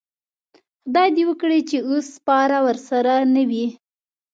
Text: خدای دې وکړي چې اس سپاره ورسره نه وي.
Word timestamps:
خدای 0.83 1.09
دې 1.15 1.23
وکړي 1.29 1.59
چې 1.69 1.77
اس 1.91 2.05
سپاره 2.17 2.57
ورسره 2.67 3.13
نه 3.33 3.43
وي. 3.49 3.65